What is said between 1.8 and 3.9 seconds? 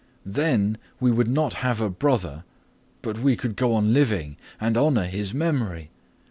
brother, but we could go